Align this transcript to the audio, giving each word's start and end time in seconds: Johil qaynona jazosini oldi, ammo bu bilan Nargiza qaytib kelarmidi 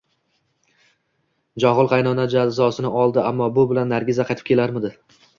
Johil 1.63 1.91
qaynona 1.91 2.25
jazosini 2.35 2.91
oldi, 3.01 3.21
ammo 3.33 3.49
bu 3.59 3.65
bilan 3.73 3.93
Nargiza 3.95 4.25
qaytib 4.31 4.49
kelarmidi 4.49 4.91